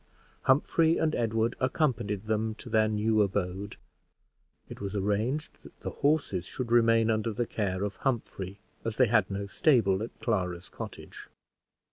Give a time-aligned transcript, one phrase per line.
[0.45, 3.75] Humphrey and Edward accompanied them to their new abode.
[4.67, 9.05] It was arranged that the horses should remain under the care of Humphrey, as they
[9.05, 11.27] had no stable at Clara's cottage.